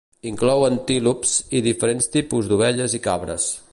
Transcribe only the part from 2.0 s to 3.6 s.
tipus d'ovelles i cabres.